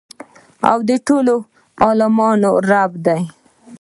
او 0.69 0.77
د 0.89 0.91
ټولو 1.07 1.35
عالميانو 1.83 2.51
رب 2.69 2.91
دى. 3.05 3.19